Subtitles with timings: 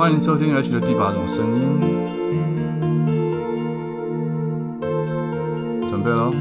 [0.00, 1.78] 欢迎收听 H 的第八种声音，
[5.90, 6.32] 准备喽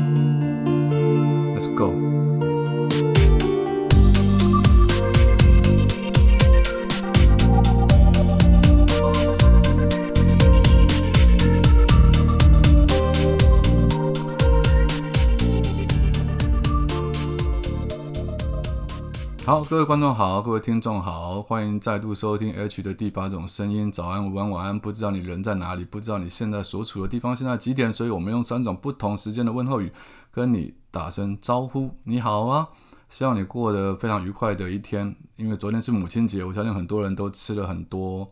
[19.49, 23.91] 好，各位观众好，各位听众好，欢迎再度收听 H 的第八种声音。
[23.91, 29.91] 早安、午安、晚安，不知道你人在哪里，不知道你现在所处的地方现在几点，所以我们用三种不同时间的问候语
[30.29, 31.89] 跟你打声招呼。
[32.03, 32.69] 你好啊，
[33.09, 35.15] 希望你过得非常愉快的一天。
[35.35, 38.31] 因为昨天是母亲节，我相信很多人都吃了很多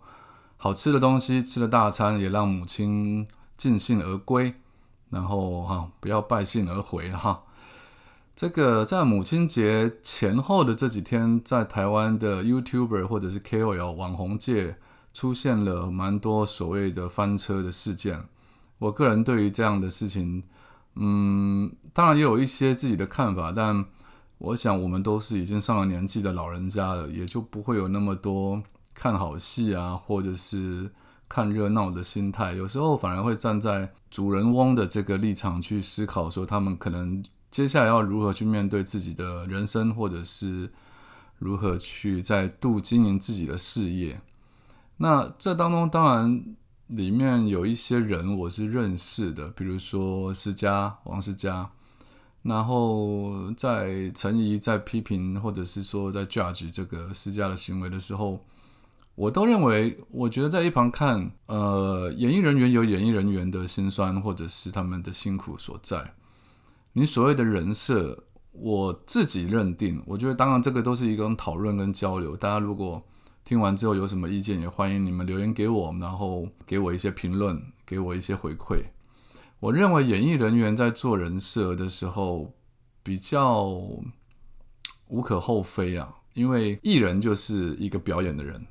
[0.57, 3.27] 好吃的东西，吃了大餐，也让母亲
[3.57, 4.53] 尽兴而归。
[5.09, 7.41] 然后哈，不要败兴而回哈。
[8.37, 14.77] 这个在母亲节前后的这几天，在台湾的 YouTuber 或者是 KOL 网红界
[15.11, 18.25] 出现了蛮多所谓的翻车的事件。
[18.77, 20.43] 我个人对于这样的事情，
[20.93, 23.83] 嗯，当然也有一些自己的看法，但
[24.37, 28.61] 我想我们都是已经上了年纪的老人家了，也就不会有那么多
[28.93, 30.91] 看好戏啊，或者是
[31.27, 32.53] 看热闹的心态。
[32.53, 37.23] 有时候反而会站在主人翁的这个立场去思考，说他们可能。
[37.49, 40.71] 接下来要如何去面对自己的人生，或者是
[41.39, 44.21] 如何去再度经营自己的事业？
[44.97, 46.55] 那这当中当然
[46.87, 51.69] 里面有一些人我是认识的，比如说施家王施家，
[52.43, 58.43] 然后在陈怡在批评或者是说在 judge 这个施家的行为的时候，
[59.15, 66.13] 我都认为，我觉得在一旁看，呃，演艺人员有演艺人员的辛酸，或者是他们的辛苦所在。
[66.97, 72.35] 你所谓的人设，我自己认定，我觉得当然这个都是一种讨论跟交流。
[72.35, 72.99] 大家如果
[73.43, 78.83] 听完之后有什么意见，也欢迎你们留言给我，然后给我一些评论，给我一些回馈。
[79.59, 82.51] 我认为演艺人员在做人设的时候
[83.03, 83.61] 比较
[85.09, 88.65] 无可厚非啊，因为艺人就是一个表演的人，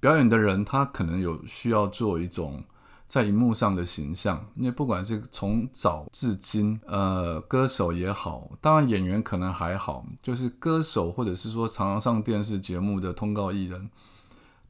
[0.00, 2.64] 表演的人他可能有需要做一种。
[3.10, 13.90] 在荧幕上的形象，因为不管是从早至今，呃，歌手也好，当然演员可能还好，就是歌手或者是说常常上电视节目的通告艺人，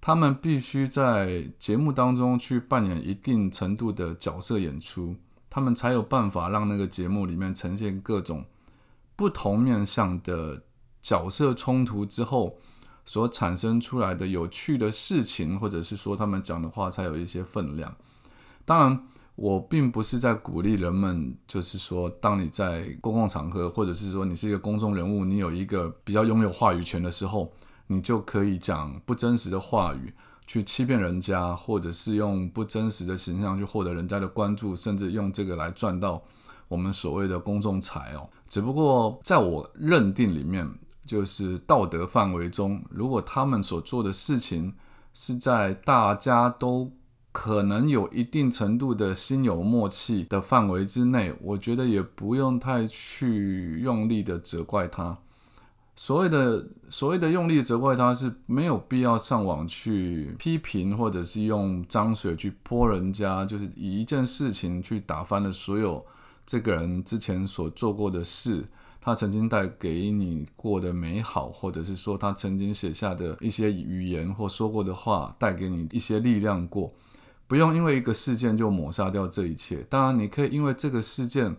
[0.01, 5.17] 他们必须在节目当中去扮演一定程度的角色演出，
[5.51, 8.47] 他们才有办法让那个节目里面呈现各种
[9.17, 10.63] 不同面向的
[11.03, 12.57] 角色冲突之后
[13.05, 17.95] 所产生出来的有趣的事情，或者是说他们讲的话才有一些分量。
[18.71, 19.05] 当然，
[19.35, 27.51] 我并不是在鼓励人们，就是说，当你在公共场合，或者是说你是一个公众人物，你有一个比较拥有话语权的时候，
[27.89, 30.15] 你就可以讲不真实的话语，
[30.47, 36.23] 去欺骗人家，或者是用不真实的形象去获得人家的关注，甚至用这个来赚到
[36.69, 38.31] 我们所谓的公众财哦。
[38.47, 40.73] 只不过在我认定里面，
[41.05, 44.73] 就是道德范围中，如果他们所做的事情
[45.13, 46.93] 是在大家都。
[47.33, 55.19] 可能有一定程度的心有默契的范围之内，我觉得也不用太去用力的责怪他。
[55.95, 66.05] 所谓的所谓的用力责怪他是没有必要上网去批评，或者是用脏水去泼人家，就是以一件事情去打翻了所有
[66.47, 68.67] 这个人之前所做过的事，
[69.01, 76.93] 他曾经带给你过的美好，或者是说他曾经写下的一些语言或说过的话，带给你一些力量过。
[77.51, 79.85] 不用因为一个事件就抹杀掉这一切。
[79.91, 81.57] 当然，你可以因为这个事件，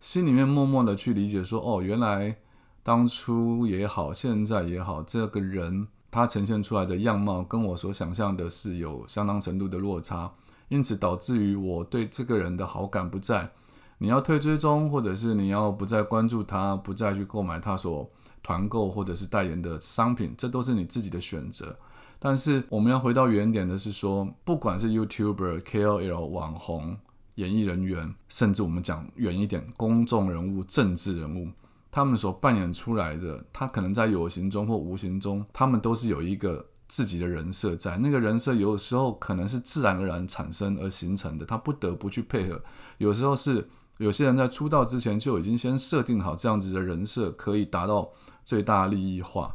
[0.00, 2.36] 心里面默默的去理解说，哦，原来
[2.84, 10.30] 当初也好，现在也好，这个人他呈现出来的样貌跟我所想象的是有相当程度的落差，
[10.68, 13.50] 因此导致于我对这个人的好感不在。
[13.98, 18.08] 你要退追踪，或者是你要不再关注他，不再去购买他所
[18.44, 21.76] 团购或者是代言的商品，这都是你自己的选择。
[22.24, 26.96] 但是我们要回到原点的是说，不管是 YouTuber、KOL、网红、
[27.34, 31.48] 演艺人员，甚至我们讲远一点，公众人物、政治人物，
[31.90, 37.98] 他们所扮演出来的，他可能在有形中或无形中，他们都是有一个自己的人设在。
[37.98, 42.62] 那个人设有时候可能是自然而然产生而形成的，他不得不去配合。
[42.98, 43.68] 有时候是
[43.98, 48.08] 有些人在出道之前就已经先设定好这样子的人设，可以达到
[48.44, 49.52] 最大利益化。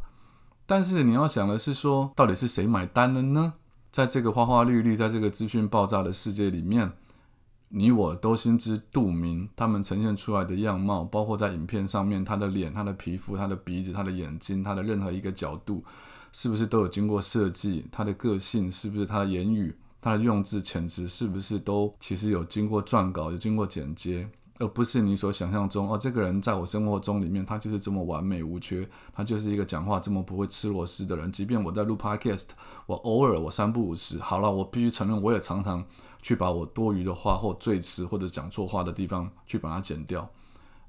[0.68, 3.54] 但是你要想的是说，到底是谁买单了呢？
[3.90, 6.92] 在这个花花绿绿，在这个资讯爆炸的世界里面，
[7.70, 15.84] 你我都心知肚明，他们呈现出来的样貌，包括在影片上面，他的脸、他的皮肤、他的鼻子、他的眼睛、他的任何一个角度，
[16.34, 17.88] 是不是都有经过设计？
[17.90, 24.30] 他的个性是不是他的言语、他的用字遣词是不是都其实有经过撰稿、有经过剪接？
[24.60, 31.32] 而不是你所想象中哦，这个人在我生活中里面，他就是这么完美无缺，他就是一个讲话这么不会吃螺丝的人。
[31.32, 32.48] 即便我在录 podcast，
[32.86, 35.86] 我偶尔我三不五时，好了，我必须承认，我也常常
[36.22, 40.28] 去把我多余的话或赘词或者讲错话的地方去把它剪掉。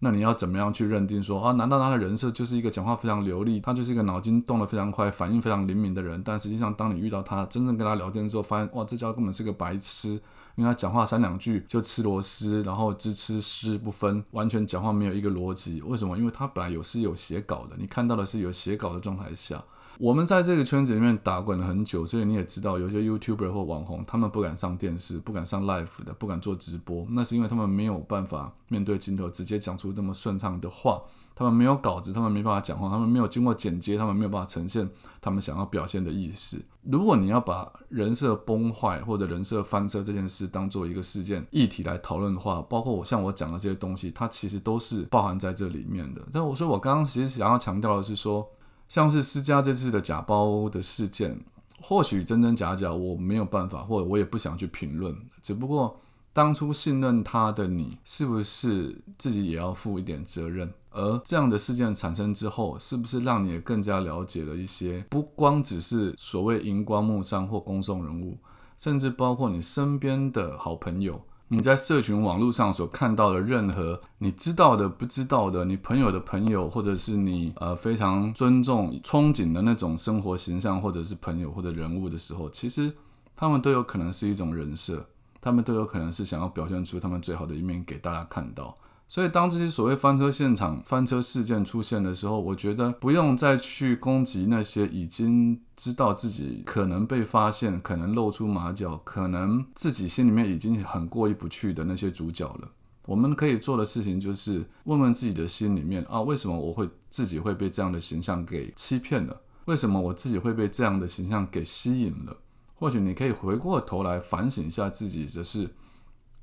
[0.01, 1.51] 那你要怎么样去认定说啊？
[1.53, 6.23] 难道他的人设就是一个讲话非常流利，他就是一个脑筋动得非常快、反应非常灵敏的人？
[6.25, 10.21] 但实际上，当你遇到他，真正跟他聊天之后，发现哇，这家伙根本是个白痴。
[10.59, 15.81] 因为他讲话三两句就吃螺丝，然后支吃丝不分，完全讲话没有一个逻辑。
[15.83, 16.19] 为什么？
[16.19, 19.63] 因为他本来有是有写稿的，你看到的是有写稿的状态下。
[19.99, 31.03] 我们在这个圈子里面打滚了很久，所以你也知道，有些 YouTuber 或网红，他们不敢上电视，不敢上 Live 的，不敢做直播，那是因为他们没有办法面对镜头直接讲出那么顺畅的话。
[31.35, 34.91] 他们没有稿子，他们没办法讲话，他们没有经过剪接，他们没有办法呈现
[35.21, 36.61] 他们想要表现的意思。
[36.83, 46.21] 如果你要把人设崩坏或者人设翻车这件事当做一个事件议题来讨论的话，包括我像我讲的这些东西，它其实都是包含在这里面的。
[46.33, 48.45] 但我说我刚刚其实想要强调的是说，
[48.89, 51.39] 像是施家这次的假包的事件，
[51.81, 56.01] 或许真真假假我没有办法，或者我也不想去评论，只不过。
[56.31, 60.73] 当初信任他的你，是不是自己也要负一点责任？
[60.91, 65.05] 而这样的事件产生之后，是不是让你也更加了解了一些？
[65.11, 68.39] 不光只是所谓荧光幕上或公众人物，
[68.77, 82.93] 甚至包括你身边的好朋友，你在社群网络上所看到的任何你知道的、不知道的，你朋友的朋友，或者是你呃非常尊重、憧憬的那种生活形象，或者是朋友或者人物的时候，其实
[83.35, 85.07] 他们都有可能是一种人设。
[85.41, 88.75] 他们都有可能是想要表现出他们最好的一面给大家看到，
[89.11, 102.69] 所以当这些所谓翻车现场、翻车事件出现的时候，我觉得不用再去攻击那些已经知道自己可能被发现、可能露出马脚、可能自己心里面已经很过意不去的那些主角了。
[103.07, 109.41] 我们可以做的事情就是问问自己的心里面啊，为什么我会自己会被这样的形象给欺骗了？
[109.65, 112.37] 为什么我自己会被这样的形象给吸引了？
[112.75, 115.71] 或许你可以回过头来反省一下自己的是，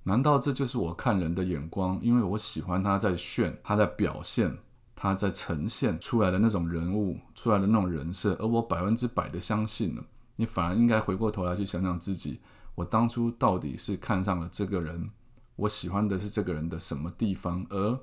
[0.08, 2.00] 难道这就是我看人的眼光？
[2.00, 4.56] 因为我喜欢他在炫，他在表现，
[4.96, 10.04] 他在呈现出来的那种人物，出来的那种人设，而我百分之百的相信了。
[10.36, 12.40] 你反而应该回过头来去想想自己，
[12.76, 15.10] 我当初到底是看上了这个人，
[15.56, 18.00] 我喜欢的是这个人的什么地方，而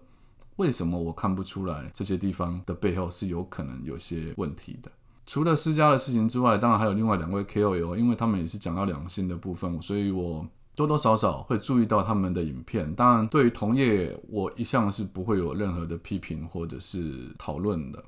[0.56, 4.90] 为什么我看不出来这些地方的背后是有可能有些问题的？
[5.24, 10.44] 除了私家的事情之外，当然还有另外两位 KOL，因为他们也是讲到两性的部分，所以我
[10.74, 12.94] 多多少少会注意到他们的影片。
[12.94, 18.02] 当然，对于同业，我一向是不会有任何的批评或者是讨论的。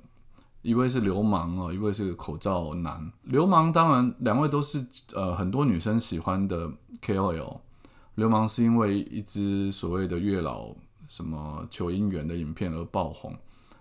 [0.63, 3.13] 一位是流氓哦，一位是口罩男。
[3.25, 6.71] 流氓当然两位都是呃很多女生喜欢的
[7.03, 7.59] KOL。
[8.15, 10.75] 流氓是因为一支所谓的月老
[11.09, 13.37] 什么求姻缘的影片而爆红。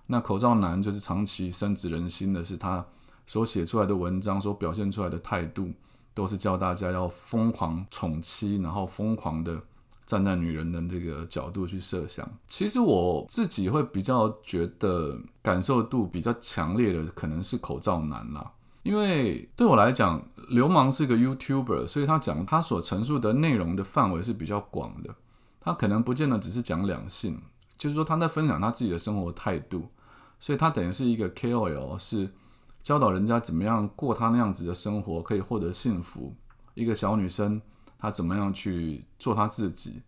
[0.08, 2.86] 那口罩男就是长期深植人心的是他。
[3.26, 5.72] 所写出来的文章，所表现出来的态度，
[6.14, 9.60] 都是教大家要疯狂宠妻，然后疯狂的
[10.06, 12.30] 站在女人的这个角度去设想。
[12.48, 18.52] 其实我自己会比较觉得感受度比较强烈的，可能是口罩男啦。
[18.84, 25.16] 因为对我来讲，流氓是个 YouTuber，所以他讲他所陈述的内容的范围是比较广的。
[25.60, 27.42] 他可能不见得只是讲两性，
[27.78, 29.88] 就是说他在分享他自己的生活态度，
[30.40, 32.30] 所以他等于是一个 KOL 是。
[32.84, 36.36] 教导人家怎么样过他那样子的生活，可以获得幸福。
[36.74, 37.62] 一个小女生，
[37.98, 40.02] 她怎么样去做她自己？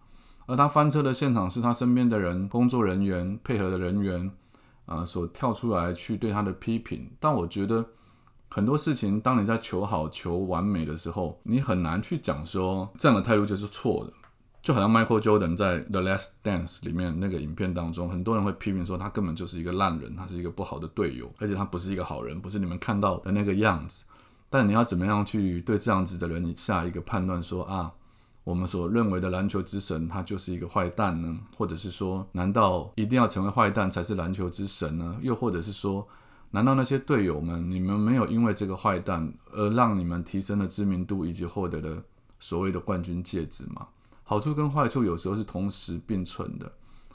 [0.45, 4.29] 而她翻车的现场是她身边的人、工作人员、配合的人员
[4.85, 7.09] 啊，所跳出来去对她的批评。
[7.17, 7.85] 但我觉得
[8.49, 14.11] 很多事情，当你在求好、求完美的时候，你很难去讲说这样的态度就是错的。
[14.65, 24.05] 就好像 Michael Jordan 在《The Last Dance》里面那个影片当中，很多人会批评说他根本就是一个烂人，他是一个不好的队友，而且他不是一个好人，不是你们看到的那个样子。
[24.49, 27.91] 但你要怎么样去对这样子的人下一个判断，说啊，
[28.43, 31.37] 我们所认为的篮球之神他就是一个坏蛋呢？
[31.55, 35.15] 或者是说，难道一定要成为坏蛋才是篮球之神呢？
[35.21, 36.07] 又或者是说，
[36.49, 42.01] 难道那些队友们，你们没有因为这个坏蛋而让你们提升了知名度，以及获得了
[42.39, 43.89] 所谓的冠军戒指吗？
[44.27, 46.71] 好处跟坏处有时候是同时并存的，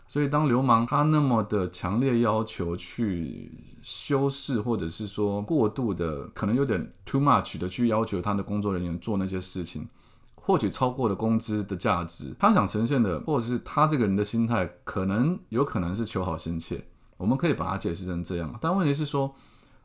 [0.07, 3.52] 所以当流氓他那么的强烈要求去
[3.83, 9.88] 修饰，或者是说过度的，可能有点 too much 的去要求他的工作人员做那些事情，
[10.37, 16.85] 或许超过了工资的价值，他想呈现的，或者是他这个人的心态，可能有可能是求好心切，
[17.17, 18.57] 我们可以把它解释成这样。
[18.61, 19.35] 但问题是说，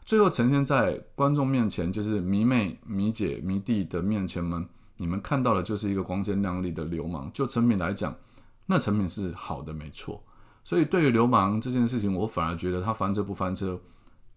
[0.06, 7.30] 最后呈现在观众面前，就是迷妹、迷姐、迷弟的面前们，你们看到的就是一个光鲜亮丽的流氓。
[7.34, 8.16] 就成品来讲，
[8.66, 10.24] 那成品是好的，没错。
[10.64, 13.80] 所以对于流氓这件事情，我反而觉得他翻车不翻车，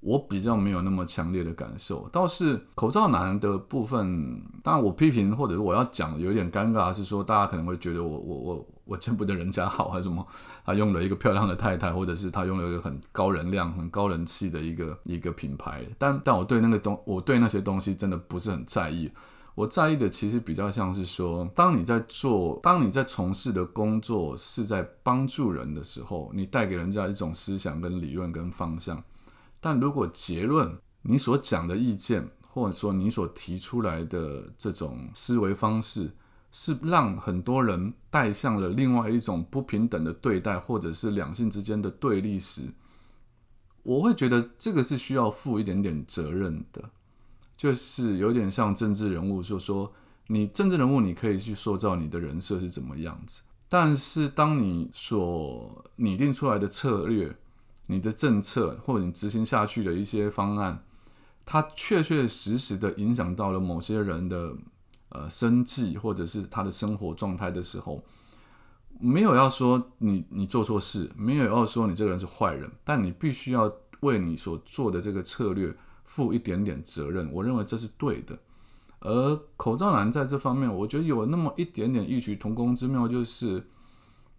[0.00, 2.08] 我比较没有那么强烈的感受。
[2.10, 8.68] 倒是口罩男的部分，当然我批评或者是我要讲有点尴尬，是说大家可能会觉得我我我。
[8.88, 10.26] 我见不得人家好还是什么？
[10.64, 15.84] 他用了一个漂亮的太太，或者是他用了一个很高能量、很高人气的一个一个品牌。
[15.98, 19.12] 但但我对那个东，我对那些东西真的不是很在意。
[19.58, 29.02] 我在意的其实比较像是说，当你在做，当你在从事的工作是在帮助人的时候，你带给人家一种思想、跟理论、跟方向。
[29.58, 36.12] 但如果结论，你所讲的意见，或者说你所提出来的这种思维方式，
[36.52, 42.72] 是让很多人带向了另外一种不平等的对待，或者是两性之间的对立时，
[43.82, 46.88] 我会觉得这个是需要负一点点责任的，
[47.58, 49.92] 就是有点像政治人物，说说
[50.28, 57.36] 你政治人物，你可以去塑造你的人设是怎么样子，但是当你所拟定出来的策略、
[57.88, 60.82] 你的政策或者你执行下去的一些方案，
[61.44, 64.54] 它确确实实的影响到了某些人的。
[65.10, 68.04] 呃，生计或者是他的生活状态的时候，
[69.00, 75.74] 没有要说你你做错事，没有要说你这个人是坏人，但你必须要为你所做的这个策略
[76.08, 77.30] 负一点点责任。
[77.32, 78.36] 我认为这是对的。
[79.00, 83.64] 而口罩男在这方面，我觉得有那么一点点异曲同工之妙，就是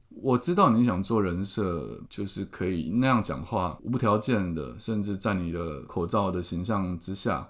[0.10, 7.50] 我知道你想做人设，就是可以那样讲话，无条件的，甚至在你的口罩的形象之下。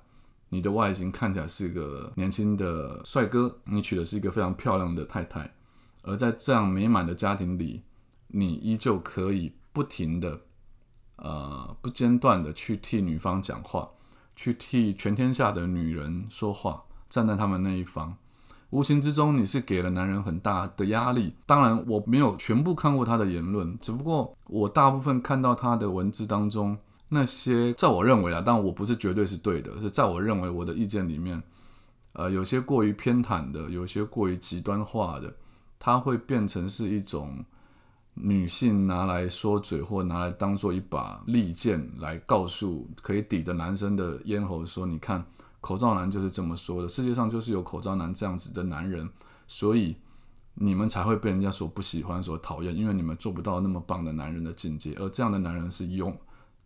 [0.52, 5.54] 你的外形看起来是个年轻的帅哥，你娶的是一个非常漂亮的太太，
[6.02, 7.84] 而在这样美满的家庭里，
[8.30, 10.42] 你依旧可以不停的、
[11.18, 13.92] 呃不间断的去替女方讲话，
[14.42, 18.16] 去替全天下的女人说话，站在他们那一方。
[18.70, 21.34] 无形之中，你是给了男人很大的压力。
[21.46, 26.78] 当然，我没有全部看过他的言论，只不过我大部分看到他的文字当中。
[27.10, 31.44] 那些在我认为啊，但我不是绝对是对的，是在我认为我的意见里面，
[32.14, 35.36] 呃，有些过于偏袒的，有些过于极端化的，
[35.78, 37.44] 它会变成是一种
[38.22, 45.26] 女性拿来说嘴或拿来当做一把利剑来告诉，可以抵着男生的咽喉说，你看
[45.62, 49.10] 口罩男就是这么说的，世界上就是有口罩男这样子的男人，
[49.48, 49.96] 所以
[50.56, 56.16] 你们才会被人家所不喜欢、所讨厌，因为你们做不到那么棒的男人的境界，而这样的男人是用。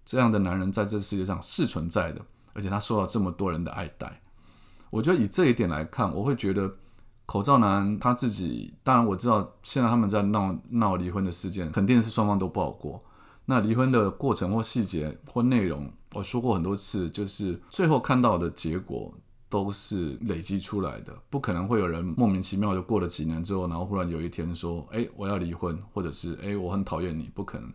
[0.06, 2.20] 这样的男人在这世界上是存在的，
[2.54, 4.22] 而且他受到这么多人的爱戴。
[4.90, 6.76] 我觉得以这一点来看，我会觉得
[7.26, 13.02] 口罩男他自己，当然我知道现在他们在闹闹离婚的事件，肯定是双方都不好过。
[13.46, 19.14] 那离婚的过程或细节或内容，我说过很多次，就是最后看到的结果
[19.50, 27.72] 都是累积出来的，不可能会有人莫名其妙就过了几年之后，然后忽然有一天说：“哎，我要离婚”或者是“哎，我很讨厌你”，不可能。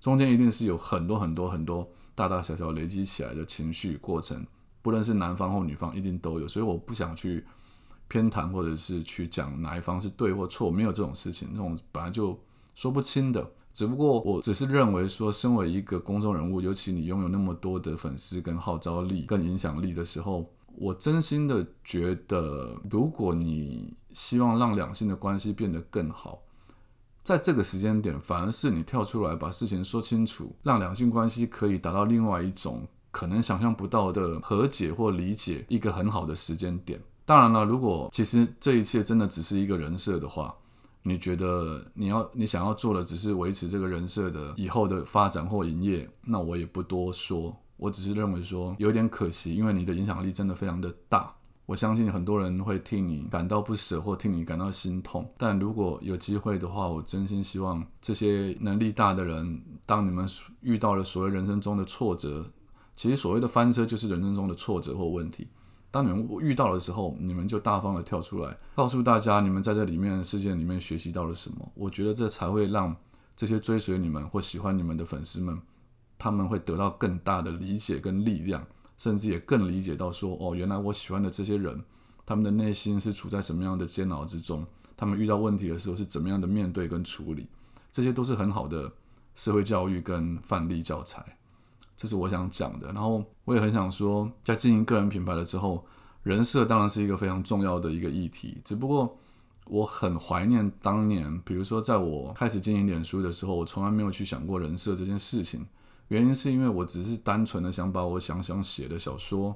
[0.00, 4.46] 中间一定是有很多很多很多大大小小累积起来的情绪过程，
[4.82, 6.46] 不论是男方或女方，一定都有。
[6.46, 7.44] 所以我不想去
[8.08, 12.38] 偏袒，或者是去讲哪一方是对或错，没有这种事情，那种本来就
[12.74, 13.48] 说不清的。
[13.72, 26.40] 只不过我只是认为说，身为一个公众人物，尤其你拥有那么多的粉丝、跟号召力、跟影响力的时候，我真心的觉得，如果你希望让两性的关系变得更好。
[27.22, 37.00] 在这个时间点，反而是你跳出来把事情说清楚，让两性关系可以达到另外一种可能想象不到的和解或理解，一个很好的时间点。
[37.28, 40.54] 当然了，如果其实这一切真的只是一个人设的话，
[41.02, 51.30] 你觉得你要你想要做的只是维持这个人设的以后的发展或营业，那我也不多说，我只是认为说有点可惜，因为你的影响力真的非常的大。
[51.66, 55.30] 我相信很多人会替你感到不舍，或替你感到心痛。
[55.36, 60.26] 但如果有机会的话，我真心希望这些能力大的人，当你们
[60.62, 62.50] 遇到了所谓人生中的挫折，
[62.96, 65.46] 其实所谓的翻车就是人生中的挫折或问题。
[65.90, 71.72] 当你们遇到的时候，你们就大方的跳出来，告诉大家你们在这里面的事件里面学习到了什么。
[71.74, 72.94] 我觉得这才会让
[73.34, 75.60] 这些追随你们或喜欢你们的粉丝们，
[76.18, 78.66] 他们会得到更大的理解跟力量。
[78.98, 81.84] 甚至也更理解到说，哦，原来我喜欢的这些人，
[82.26, 84.66] 他们的内心是处在什么样的煎熬之中？
[84.96, 87.46] 他们遇到问题的时候是怎么样的面对跟处理？
[87.92, 88.92] 这些都是很好的
[89.36, 91.37] 社会教育跟范例教材。
[91.98, 92.92] 这是我想讲的。
[92.92, 95.84] 然后我也很想说，在经营个人品牌的时候，
[96.22, 98.62] 人设当然是一个非常重要的一个议题。
[98.64, 99.18] 只不过
[99.66, 105.66] 我很怀念当年，比如说在我开始经营脸书的时候，我从来没有去想过人设这件事情。
[106.06, 109.54] 原因是因为我只是单纯的想把我想想写的小说，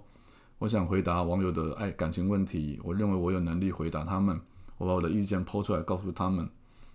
[0.59, 4.39] 我想回答网友的爱感情问题，我认为我有能力回答他们，
[4.77, 6.51] 我把我的意见抛出来告诉他们。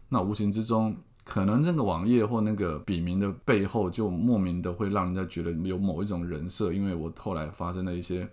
[0.09, 0.95] 那无形之中，
[1.29, 8.27] 可能这个网页或那个笔名的背后，就莫名的会让人家觉得有某一种人设，因为我后来发生了一些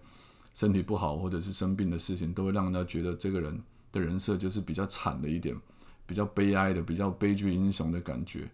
[0.54, 3.60] 身体不好或者是生病的事情，都会让人家觉得这个人
[3.90, 5.56] 的人设就是比较惨的一点，
[6.06, 8.48] 比较悲哀的，比较悲剧英雄的感觉。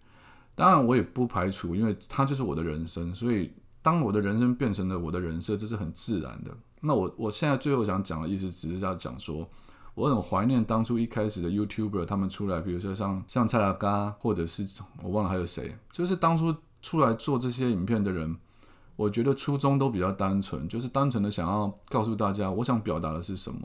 [0.54, 6.50] 当然，我也不排除，因为他就是我的人生，所以当我的人生变成了我的人设，这是很自然的。
[6.80, 9.46] 那我我现在最后想讲的意思，只是要讲说。
[10.00, 14.66] 我很怀念当初一开始的 YouTuber，他们出来，比如说像像蔡老嘎，或者是
[15.02, 18.34] 我忘了还有谁，就是当初出来做这些影片的人，
[18.96, 23.60] 我觉得初衷都比较单纯，就是单纯的想要告诉大家，我想表达的是什么，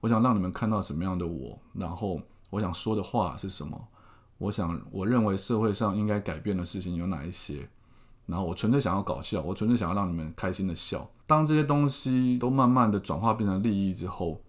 [0.00, 3.78] 我想让你们看到什么样的我，然后我想说的话是什么，
[4.38, 7.68] 我想我认为社会上应该改变的事情有哪一些，
[8.24, 11.06] 然后我纯粹想要搞笑，我纯粹想要让你们开心的笑。
[11.26, 14.40] 当这些东西都慢慢的转化变成利益之后。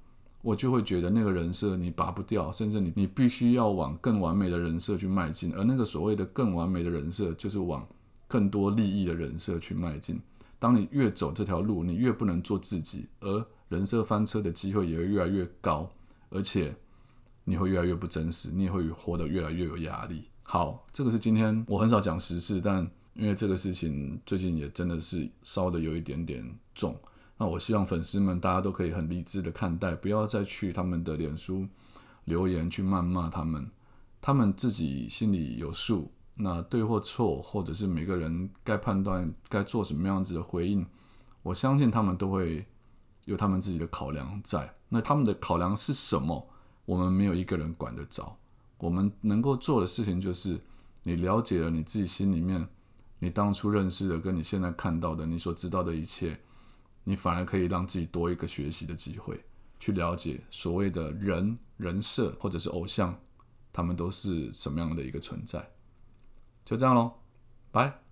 [0.45, 7.83] 我就会觉得那个人设你拔不掉，甚至你你必须要往更完美的人设去迈进，而那个所谓的更完美的人设，就是往
[8.27, 10.21] 更多利益的人设去迈进。
[10.59, 15.91] 当你越走这条路，你越不能做自己，而人设翻车的机会也会越来越高，
[16.29, 16.75] 而且
[17.43, 20.25] 你会越来越不真实，你也会活得越来越有压力。
[20.43, 26.95] 好，这个是今天我很少讲时事，但因为这个事情最近也真的是烧的有一点点重。
[27.37, 31.67] 那我希望粉丝们大家都可以很理智的看待，不要再去他们的脸书
[32.23, 33.69] 留言去谩骂他们，
[34.21, 36.11] 他们自己心里有数。
[36.37, 40.85] 那对或错，或者是每个人该判断该做什么样子的回应，
[41.43, 42.65] 我相信他们都会
[43.23, 44.73] 有他们自己的考量在。
[44.89, 46.47] 那他们的考量是什么？
[46.85, 48.37] 我们没有一个人管得着。
[48.79, 50.59] 我们能够做的事情就是，
[51.03, 52.67] 你了解了你自己心里面，
[53.19, 56.37] 你当初认识的跟你现在看到的，你所知道的一切。
[57.05, 59.39] 你反而可以让自己多一个学习的机会，
[59.79, 63.17] 去了解所谓的人人设或者是偶像，
[63.71, 65.71] 他们都是什么样的一个存在。
[66.65, 67.13] 就这样喽，
[67.71, 68.04] 拜。